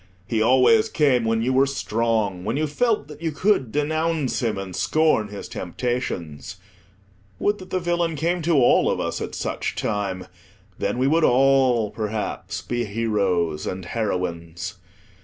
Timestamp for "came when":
0.89-1.43